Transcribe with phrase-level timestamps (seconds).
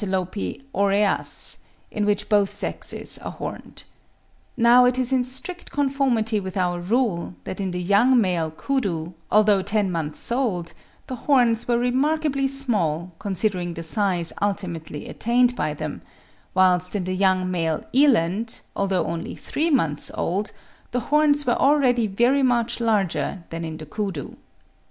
[0.73, 1.57] oreas),
[1.91, 3.83] in which both sexes are horned.
[4.57, 9.13] Now it is in strict conformity with our rule, that in the young male koodoo,
[9.29, 10.73] although ten months old,
[11.05, 16.01] the horns were remarkably small, considering the size ultimately attained by them;
[16.55, 20.51] whilst in the young male eland, although only three months old,
[20.89, 24.33] the horns were already very much larger than in the koodoo.